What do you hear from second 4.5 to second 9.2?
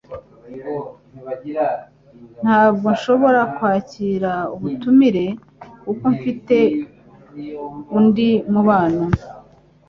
ubutumire kuko mfite undi mubano..